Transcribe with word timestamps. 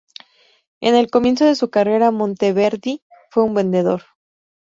En 0.79 0.95
el 0.95 1.11
comienzo 1.11 1.45
de 1.45 1.53
su 1.53 1.69
carrera, 1.69 2.09
Monteverdi 2.09 3.03
fue 3.29 3.43
un 3.43 3.53
vendedor. 3.53 4.01